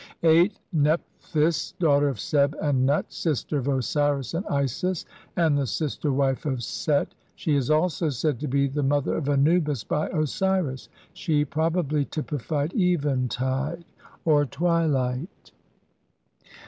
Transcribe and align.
8. 0.23 0.51
Nephthys, 0.73 1.75
daughter 1.77 2.09
of 2.09 2.19
Seb 2.19 2.55
and 2.59 2.87
Nut, 2.87 3.05
sister 3.13 3.59
of 3.59 3.67
Osiris 3.67 4.33
and 4.33 4.43
Isis, 4.47 5.05
and 5.35 5.55
the 5.55 5.67
sister 5.67 6.11
wife 6.11 6.47
of 6.47 6.63
Set; 6.63 7.13
she 7.35 7.55
is 7.55 7.69
also 7.69 8.09
said 8.09 8.39
to 8.39 8.47
be 8.47 8.67
the 8.67 8.81
mother 8.81 9.15
of 9.15 9.29
Anubis 9.29 9.83
by 9.83 10.07
Osiris; 10.09 10.89
she 11.13 11.45
pro 11.45 11.69
bably 11.69 12.09
typified 12.09 12.73
eventide 12.73 13.85
or 14.25 14.43
twilight. 14.43 15.51